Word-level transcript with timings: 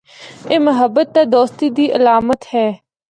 اے 0.49 0.55
محبت 0.67 1.07
تے 1.15 1.21
دوستی 1.35 1.67
دی 1.75 1.85
علامت 1.97 2.39
ہے۔ 2.53 2.67